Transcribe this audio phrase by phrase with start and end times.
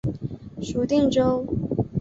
[0.63, 1.45] 属定州。